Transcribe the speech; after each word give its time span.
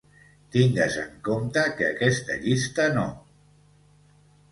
Tingues 0.53 0.95
en 1.01 1.11
compte 1.27 1.65
que 1.81 1.85
aquesta 1.89 2.37
llista 2.45 2.87
no 2.97 3.05